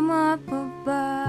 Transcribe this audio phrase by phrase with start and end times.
[0.00, 1.19] Tama pa ba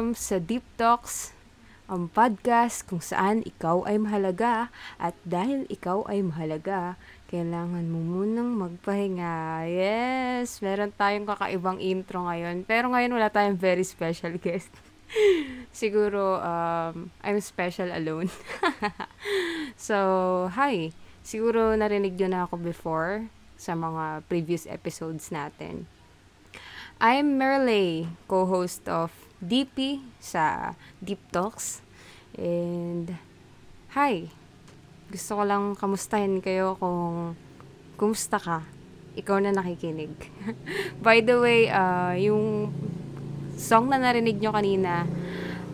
[0.00, 1.36] Welcome sa Deep Talks,
[1.84, 6.96] ang podcast kung saan ikaw ay mahalaga at dahil ikaw ay mahalaga,
[7.28, 9.68] kailangan mo munang magpahinga.
[9.68, 10.64] Yes!
[10.64, 12.64] Meron tayong kakaibang intro ngayon.
[12.64, 14.72] Pero ngayon wala tayong very special guest.
[15.84, 18.32] Siguro, um, I'm special alone.
[19.76, 20.96] so, hi!
[21.20, 23.28] Siguro narinig nyo na ako before
[23.60, 25.84] sa mga previous episodes natin.
[27.04, 31.80] I'm Merle, co-host of DP sa Deep Talks.
[32.36, 33.16] And,
[33.96, 34.28] hi!
[35.10, 37.34] Gusto ko lang kamustahin kayo kung
[37.96, 38.62] kumusta ka.
[39.16, 40.12] Ikaw na nakikinig.
[41.04, 42.70] By the way, uh, yung
[43.56, 45.08] song na narinig nyo kanina,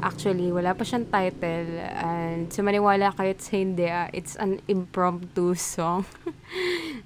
[0.01, 1.77] actually, wala pa siyang title.
[1.83, 6.07] And sa maniwala kahit sa hindi, ah, it's an impromptu song.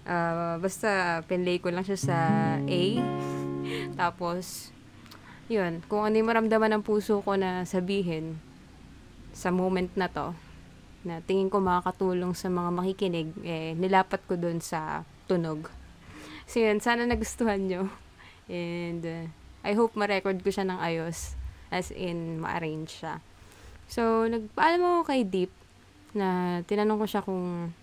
[0.06, 2.18] uh, basta, pinlay ko lang siya sa
[2.62, 2.82] A.
[3.98, 4.70] Tapos,
[5.50, 8.38] yun, kung ano yung maramdaman ng puso ko na sabihin
[9.34, 10.30] sa moment na to,
[11.02, 15.66] na tingin ko makakatulong sa mga makikinig, eh, nilapat ko dun sa tunog.
[16.46, 17.90] So yun, sana nagustuhan nyo.
[18.46, 19.26] And uh,
[19.66, 21.34] I hope ma-record ko siya ng ayos.
[21.70, 23.18] As in, ma-arrange siya.
[23.90, 25.50] So, nagpaalam ako kay Deep
[26.14, 27.74] na tinanong ko siya kung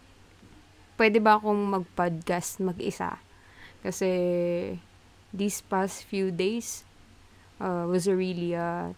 [0.95, 3.19] pwede ba akong mag-podcast mag-isa.
[3.83, 4.11] Kasi
[5.35, 6.86] these past few days
[7.61, 8.93] uh, was really uh,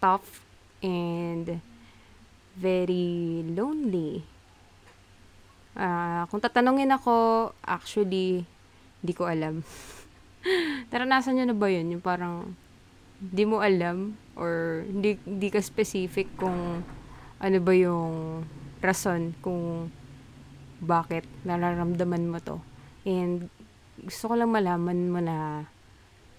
[0.00, 0.44] tough
[0.82, 1.60] and
[2.56, 4.24] very lonely.
[5.76, 8.48] Ah, kung tatanungin ako, actually,
[9.04, 9.60] di ko alam.
[10.90, 11.92] Naranasan nyo na ba yun?
[11.92, 12.56] Yung parang,
[13.20, 16.80] di mo alam or hindi, hindi ka specific kung
[17.36, 18.44] ano ba yung
[18.80, 19.92] rason kung
[20.80, 22.56] bakit nararamdaman mo to.
[23.04, 23.52] And
[24.00, 25.68] gusto ko lang malaman mo na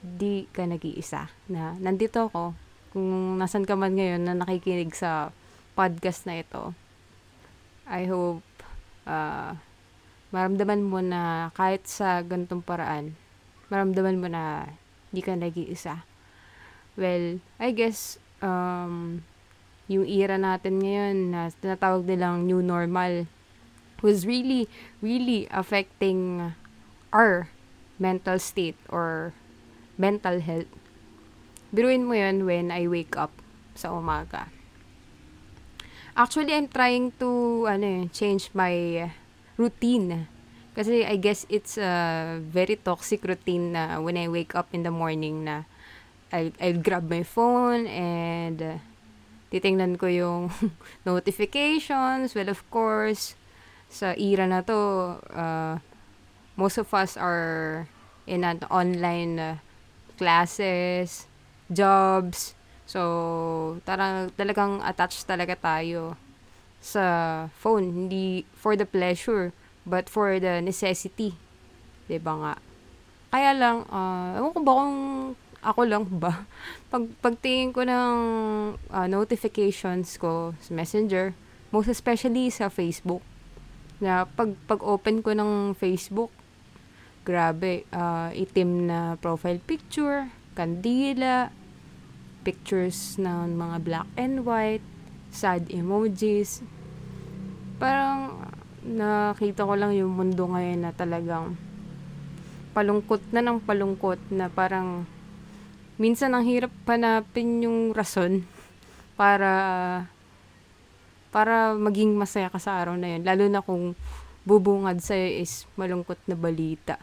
[0.02, 1.30] di ka nag-iisa.
[1.50, 2.54] Na nandito ako,
[2.94, 5.30] kung nasan ka man ngayon na nakikinig sa
[5.78, 6.74] podcast na ito.
[7.88, 8.44] I hope
[9.08, 9.56] uh,
[10.34, 13.16] maramdaman mo na kahit sa ganitong paraan,
[13.72, 14.68] maramdaman mo na
[15.14, 16.04] di ka nag-iisa.
[16.98, 19.22] Well, I guess, um,
[19.88, 23.30] yung era natin ngayon na tinatawag nilang new normal
[24.04, 24.68] was really,
[25.00, 26.52] really affecting
[27.14, 27.50] our
[27.98, 29.32] mental state or
[29.98, 30.70] mental health.
[31.74, 33.34] Biruin mo yun when I wake up
[33.76, 34.48] sa umaga.
[36.18, 39.06] Actually, I'm trying to ano, eh, change my
[39.58, 40.26] routine.
[40.74, 44.94] Kasi I guess it's a very toxic routine na when I wake up in the
[44.94, 45.66] morning na
[46.34, 48.82] I'll, I'll grab my phone and
[49.50, 50.54] titingnan ko yung
[51.06, 52.34] notifications.
[52.34, 53.38] Well, of course,
[53.90, 54.80] sa era na to,
[55.34, 55.76] uh,
[56.58, 57.88] most of us are
[58.28, 59.56] in an online uh,
[60.18, 61.30] classes,
[61.72, 62.58] jobs.
[62.90, 66.18] So, tarang, talagang attached talaga tayo
[66.82, 67.04] sa
[67.56, 68.08] phone.
[68.08, 69.54] Hindi for the pleasure,
[69.86, 71.38] but for the necessity.
[72.08, 72.54] ba nga?
[73.32, 74.96] Kaya lang, uh, ewan ko ba kung
[75.62, 76.48] ako lang ba?
[76.92, 78.18] Pag, pagtingin ko ng
[78.88, 81.36] uh, notifications ko sa Messenger,
[81.70, 83.20] most especially sa Facebook,
[83.98, 86.30] Na pag, pag open ko ng Facebook,
[87.28, 91.52] grabe, uh, itim na profile picture, kandila,
[92.48, 94.86] pictures ng mga black and white,
[95.28, 96.64] sad emojis.
[97.76, 98.48] Parang
[98.88, 101.60] nakita ko lang yung mundo ngayon na talagang
[102.72, 105.04] palungkot na ng palungkot na parang
[106.00, 108.48] minsan ang hirap panapin yung rason
[109.20, 109.52] para
[111.36, 113.28] para maging masaya ka sa araw na yun.
[113.28, 114.00] Lalo na kung
[114.48, 116.96] bubungad sa'yo is malungkot na balita.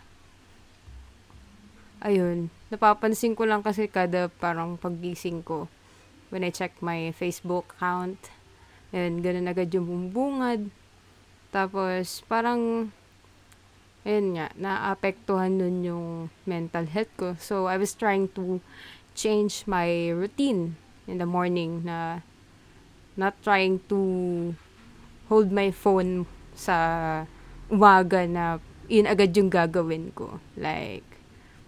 [2.05, 2.53] Ayun.
[2.69, 5.73] Napapansin ko lang kasi kada parang paggising ko
[6.29, 8.29] when I check my Facebook account.
[8.93, 10.69] Ayun, ganun agad yung bumbungad.
[11.49, 12.93] Tapos, parang
[14.05, 16.07] ayun nga, naapektuhan nun yung
[16.45, 17.29] mental health ko.
[17.41, 18.61] So, I was trying to
[19.17, 20.77] change my routine
[21.09, 22.21] in the morning na
[23.17, 23.99] not trying to
[25.33, 27.25] hold my phone sa
[27.73, 28.61] umaga na
[28.93, 30.43] yun agad yung gagawin ko.
[30.59, 31.14] Like,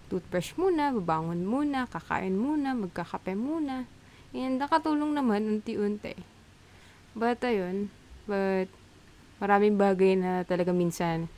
[0.07, 3.87] toothbrush muna, babangon muna, kakain muna, magkakape muna.
[4.35, 6.15] And nakatulong naman unti-unti.
[7.17, 7.89] But ayun,
[8.27, 8.69] but
[9.41, 11.29] maraming bagay na talaga minsan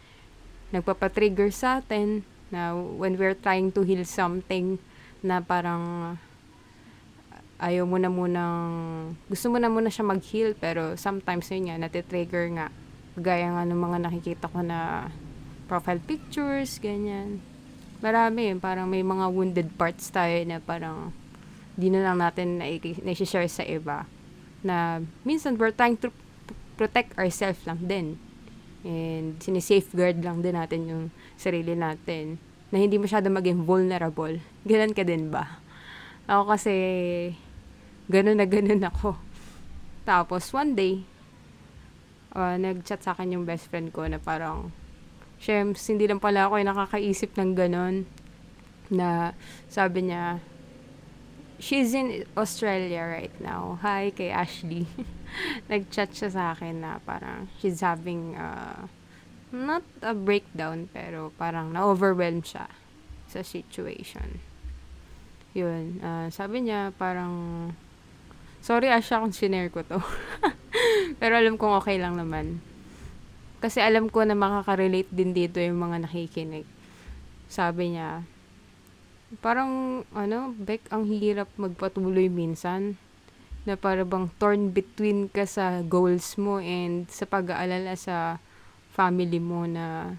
[0.69, 4.77] nagpapatrigger sa atin na when we're trying to heal something
[5.21, 6.15] na parang
[7.59, 8.71] ayaw mo na munang,
[9.27, 12.67] gusto mo na muna siya mag-heal, pero sometimes yun nga, natitrigger nga.
[13.19, 15.11] Gaya nga ng mga nakikita ko na
[15.67, 17.43] profile pictures, ganyan.
[17.99, 21.11] Marami, parang may mga wounded parts tayo na parang
[21.75, 22.59] di na lang natin
[23.03, 24.07] na-share sa iba.
[24.63, 26.11] Na minsan we're trying to
[26.79, 28.07] protect ourselves lang din.
[28.87, 31.03] And sinisafeguard lang din natin yung
[31.35, 32.39] sarili natin
[32.71, 34.39] na hindi masyado maging vulnerable.
[34.69, 35.59] Ganun ka din ba?
[36.29, 36.73] Ako kasi,
[38.05, 39.17] ganun na ganun ako.
[40.05, 41.01] Tapos, one day,
[42.37, 44.69] uh, nag-chat sa akin yung best friend ko na parang,
[45.39, 48.03] Shems, hindi lang pala ako yung nakakaisip ng ganun.
[48.91, 49.31] Na
[49.71, 50.43] sabi niya,
[51.59, 53.79] she's in Australia right now.
[53.79, 54.87] Hi kay Ashley.
[55.71, 58.87] nag-chat siya sa akin na parang she's having uh,
[59.51, 62.67] not a breakdown pero parang na-overwhelm siya
[63.29, 64.41] sa situation.
[65.53, 66.01] Yun.
[66.01, 67.71] Uh, sabi niya parang
[68.59, 69.99] sorry Asha kung sinare ko to.
[71.21, 72.63] pero alam kong okay lang naman.
[73.59, 76.63] Kasi alam ko na makaka-relate din dito yung mga nakikinig.
[77.51, 78.23] Sabi niya,
[79.43, 82.95] parang, ano, Beck, ang hirap magpatuloy minsan
[83.67, 88.39] na para bang torn between ka sa goals mo and sa pag-aalala sa
[88.95, 90.15] family mo na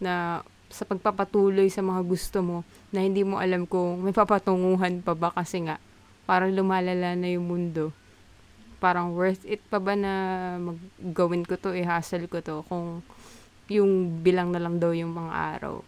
[0.00, 2.58] na sa pagpapatuloy sa mga gusto mo
[2.90, 5.78] na hindi mo alam kung may papatunguhan pa ba kasi nga
[6.26, 7.94] parang lumalala na yung mundo.
[8.84, 10.12] Parang worth it pa ba na
[10.60, 13.00] maggawin ko to, i-hustle ko to kung
[13.72, 15.80] yung bilang na lang daw yung mga araw.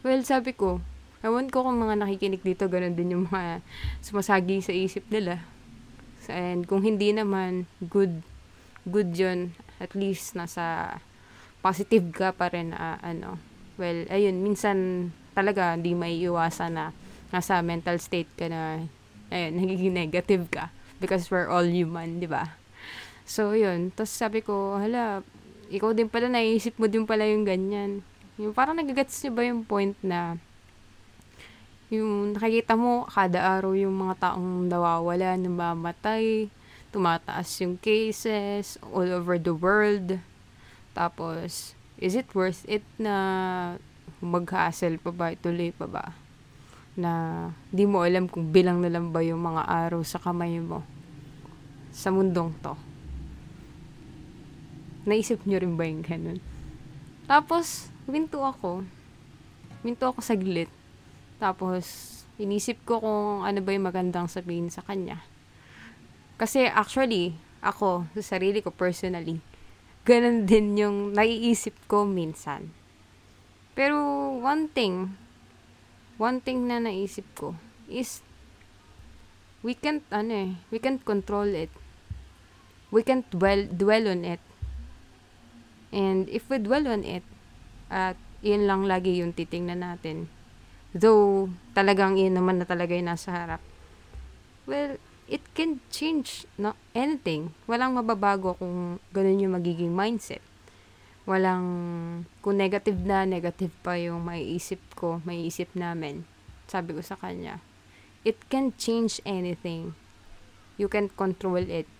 [0.00, 0.80] Well, sabi ko,
[1.20, 3.60] ewan ko kung mga nakikinig dito, ganun din yung mga
[4.00, 5.44] sumasagi sa isip nila.
[6.32, 8.24] And kung hindi naman, good,
[8.88, 9.52] good yun.
[9.76, 10.96] At least nasa
[11.60, 13.36] positive ka pa rin, uh, ano.
[13.76, 16.96] Well, ayun, minsan talaga hindi may iwasan na
[17.28, 18.84] nasa mental state ka na,
[19.28, 20.72] ayun, nagiging negative ka.
[21.04, 22.56] Because we're all human, di ba?
[23.28, 23.92] So, yun.
[23.92, 25.20] Tapos sabi ko, hala,
[25.68, 28.00] ikaw din pala, naisip mo din pala yung ganyan.
[28.40, 30.40] Yung parang nagagets niyo ba yung point na
[31.92, 36.48] yung nakikita mo kada araw yung mga taong nawawala, namamatay,
[36.88, 40.18] tumataas yung cases all over the world.
[40.96, 43.76] Tapos, is it worth it na
[44.24, 46.04] mag-hassle pa ba, ituloy pa ba?
[46.96, 47.12] Na
[47.68, 50.93] di mo alam kung bilang na lang ba yung mga araw sa kamay mo
[51.94, 52.74] sa mundong to.
[55.06, 56.42] Naisip nyo rin ba yung ganun?
[57.30, 58.82] Tapos, minto ako.
[59.86, 60.66] Minto ako saglit
[61.44, 61.84] tapos,
[62.40, 65.22] inisip ko kung ano ba yung magandang sabihin sa kanya.
[66.40, 69.44] Kasi actually, ako, sa sarili ko personally,
[70.08, 72.70] ganun din yung naiisip ko minsan.
[73.76, 73.98] Pero
[74.40, 75.12] one thing,
[76.16, 77.58] one thing na naisip ko
[77.90, 78.22] is
[79.60, 81.68] we can't ano eh, we can't control it.
[82.94, 84.38] We can't dwell dwell on it.
[85.90, 87.26] And if we dwell on it,
[87.90, 90.30] at yun lang lagi yung titingnan natin,
[90.94, 93.58] Though, talagang yun naman na talaga yung nasa harap.
[94.62, 94.94] Well,
[95.26, 97.50] it can change no, anything.
[97.66, 100.38] Walang mababago kung ganun yung magiging mindset.
[101.26, 101.66] Walang,
[102.46, 106.22] kung negative na, negative pa yung maiisip ko, maiisip namin.
[106.70, 107.58] Sabi ko sa kanya,
[108.22, 109.98] it can change anything.
[110.78, 111.90] You can control it.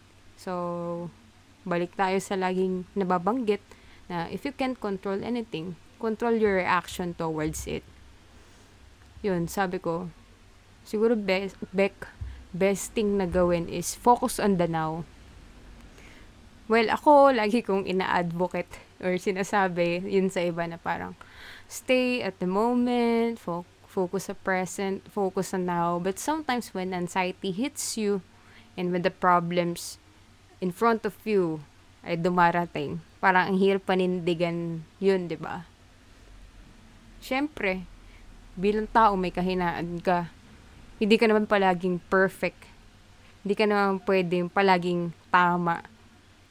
[0.44, 1.08] So,
[1.64, 3.64] balik tayo sa laging nababanggit
[4.08, 7.84] Na if you can't control anything, control your reaction towards it.
[9.24, 10.12] Yun, sabi ko,
[10.84, 11.96] siguro best, best,
[12.52, 15.08] best thing na gawin is focus on the now.
[16.68, 18.68] Well, ako, lagi kong ina-advocate
[19.00, 21.16] or sinasabi yun sa iba na parang
[21.68, 25.96] stay at the moment, fo- focus sa present, focus on now.
[25.96, 28.20] But sometimes when anxiety hits you
[28.76, 29.96] and when the problems
[30.64, 31.60] in front of you
[32.00, 35.68] ay dumarating, parang ang hirap panindigan yun, di ba?
[37.20, 37.84] Siyempre,
[38.56, 40.32] bilang tao may kahinaan ka.
[40.96, 42.64] Hindi ka naman palaging perfect.
[43.44, 45.84] Hindi ka naman pwedeng palaging tama.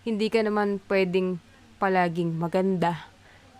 [0.05, 1.41] Hindi ka naman pwedeng
[1.81, 3.09] palaging maganda.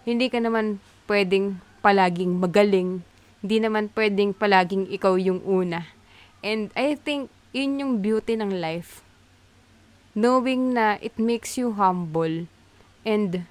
[0.05, 0.77] Hindi ka naman
[1.09, 3.01] pwedeng palaging magaling.
[3.41, 5.89] Hindi naman pwedeng palaging ikaw yung una.
[6.45, 9.01] And I think yun yung beauty ng life.
[10.13, 12.45] Knowing na it makes you humble
[13.01, 13.49] and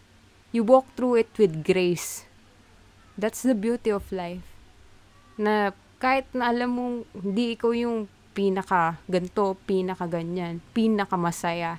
[0.55, 2.25] you walk through it with grace.
[3.19, 4.47] That's the beauty of life
[5.41, 11.79] na kahit na alam mo hindi ikaw yung pinaka ganto, pinaka ganyan, pinaka masaya.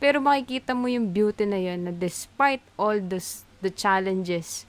[0.00, 3.20] Pero makikita mo yung beauty na yun na despite all the,
[3.60, 4.64] the challenges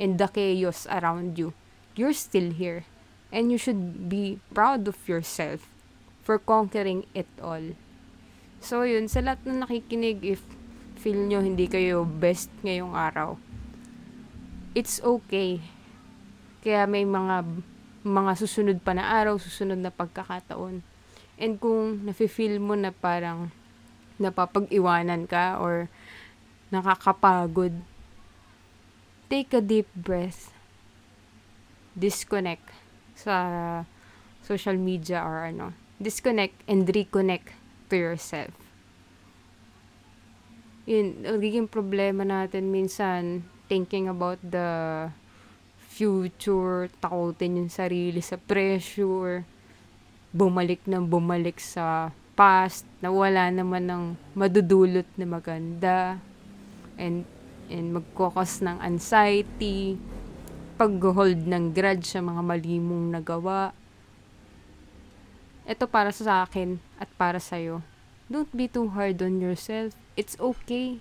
[0.00, 1.52] and the chaos around you,
[1.92, 2.88] you're still here.
[3.30, 5.68] And you should be proud of yourself
[6.24, 7.76] for conquering it all.
[8.60, 10.40] So yun, sa lahat na nakikinig, if
[11.00, 13.40] feel nyo hindi kayo best ngayong araw,
[14.76, 15.64] it's okay
[16.60, 17.40] kaya may mga
[18.04, 20.84] mga susunod pa na araw, susunod na pagkakataon.
[21.40, 23.48] And kung nafe-feel mo na parang
[24.20, 25.88] napapag-iwanan ka or
[26.68, 27.72] nakakapagod,
[29.32, 30.52] take a deep breath.
[31.96, 32.64] Disconnect
[33.16, 33.34] sa
[34.44, 35.72] social media or ano.
[36.00, 37.59] Disconnect and reconnect
[37.90, 38.54] to yourself.
[40.86, 45.06] Yun, nagiging problema natin minsan thinking about the
[45.90, 49.44] future, takutin yung sarili sa pressure,
[50.30, 55.98] bumalik ng bumalik sa past, na wala naman ng madudulot na maganda,
[56.96, 57.26] and,
[57.68, 60.00] and magkokos ng anxiety,
[60.80, 63.76] pag-hold ng grudge sa mga mali mong nagawa.
[65.70, 67.86] Ito para sa akin at para sa'yo.
[68.26, 69.94] Don't be too hard on yourself.
[70.18, 70.98] It's okay.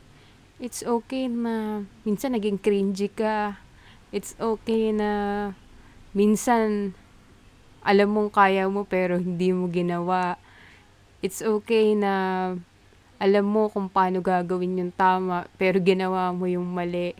[0.62, 3.58] It's okay na minsan naging cringy ka,
[4.14, 5.10] it's okay na
[6.14, 6.94] minsan
[7.80, 10.38] alam mong kaya mo pero hindi mo ginawa.
[11.26, 12.14] It's okay na
[13.18, 17.18] alam mo kung paano gagawin yung tama pero ginawa mo yung mali.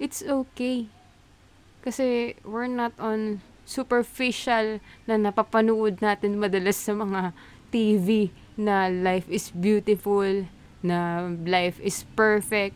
[0.00, 0.86] It's okay.
[1.82, 7.36] Kasi we're not on superficial na napapanood natin madalas sa mga
[7.68, 10.48] TV na life is beautiful,
[10.80, 12.72] na life is perfect.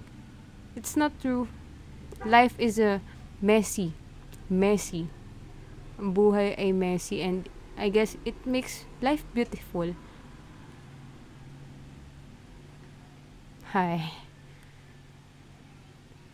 [0.76, 1.48] It's not true.
[2.28, 3.00] Life is a
[3.40, 3.96] messy.
[4.52, 5.08] Messy.
[5.96, 7.48] Ang buhay ay messy and
[7.80, 9.96] I guess it makes life beautiful.
[13.72, 14.12] Hi.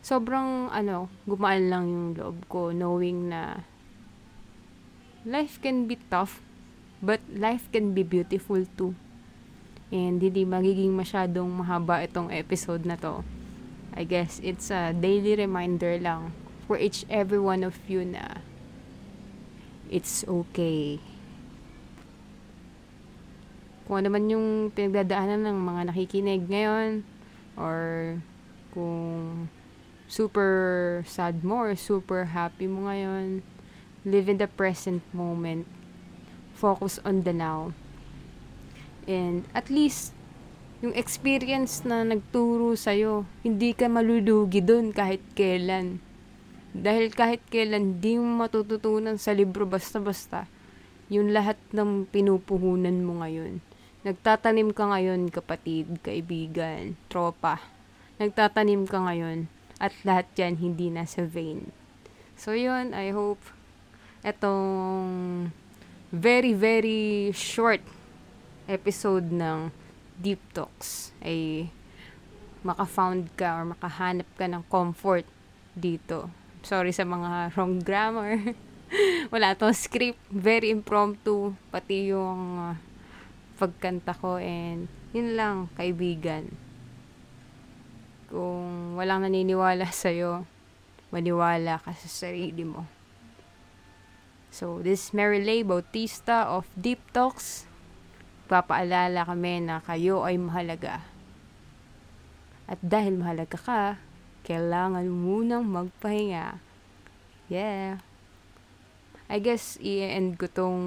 [0.03, 3.63] Sobrang, ano, gumaan lang yung loob ko knowing na
[5.29, 6.41] life can be tough,
[7.05, 8.97] but life can be beautiful too.
[9.93, 13.21] And hindi magiging masyadong mahaba itong episode na to.
[13.93, 16.33] I guess it's a daily reminder lang
[16.65, 18.41] for each every one of you na
[19.93, 20.97] it's okay.
[23.85, 27.05] Kung ano man yung pinagdadaanan ng mga nakikinig ngayon
[27.57, 28.17] or
[28.73, 29.49] kung
[30.09, 30.51] super
[31.09, 33.41] sad mo or super happy mo ngayon,
[34.09, 35.69] live in the present moment.
[36.57, 37.77] Focus on the now.
[39.05, 40.17] And at least
[40.81, 45.99] yung experience na nagturo sa'yo, hindi ka malulugi dun kahit kailan.
[46.71, 50.47] Dahil kahit kailan di mo matututunan sa libro basta-basta
[51.09, 53.59] yung lahat ng pinupuhunan mo ngayon.
[54.07, 57.59] Nagtatanim ka ngayon, kapatid, kaibigan, tropa.
[58.23, 59.51] Nagtatanim ka ngayon
[59.83, 61.75] at lahat yan hindi nasa vein.
[62.39, 63.43] So yun, I hope
[64.25, 65.51] etong
[66.09, 67.85] very very short
[68.67, 69.71] episode ng
[70.19, 71.71] Deep Talks ay
[72.67, 75.25] maka-found ka or makahanap ka ng comfort
[75.79, 76.27] dito
[76.67, 78.43] Sorry sa mga wrong grammar.
[79.33, 80.19] Wala tong script.
[80.33, 81.55] Very impromptu.
[81.71, 82.75] Pati yung uh,
[83.61, 86.51] pagkanta ko and yun lang, kaibigan.
[88.29, 90.45] Kung walang naniniwala sa'yo,
[91.15, 92.85] maniwala ka sa sarili mo.
[94.49, 97.69] So, this is Mary Lay Bautista of Deep Talks.
[98.49, 101.05] Papaalala kami na kayo ay mahalaga.
[102.65, 103.83] At dahil mahalaga ka,
[104.49, 106.57] kailangan munang magpahinga.
[107.53, 108.01] Yeah.
[109.29, 110.81] I guess, i-end ko tong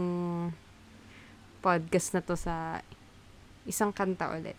[1.62, 2.82] podcast na to sa
[3.70, 4.58] isang kanta ulit.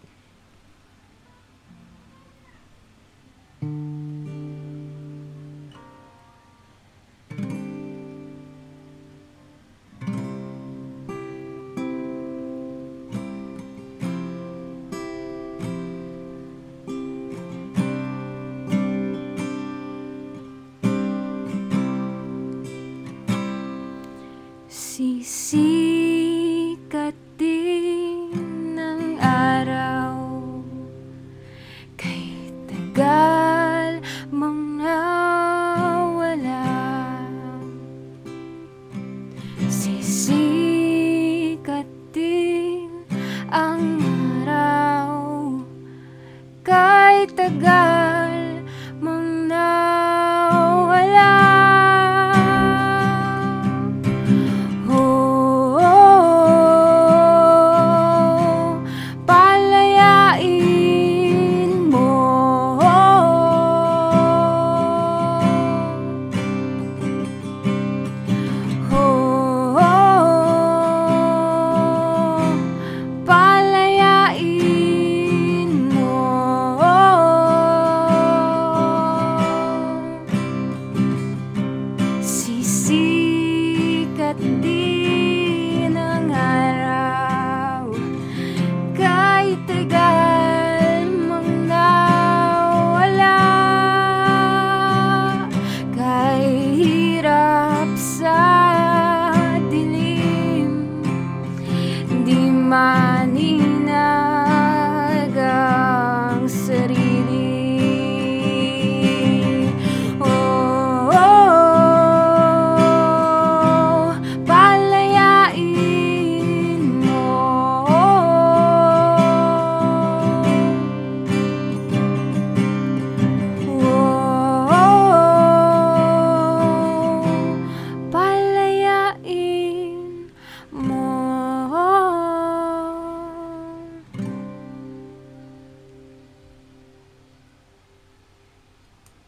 [25.24, 25.81] see.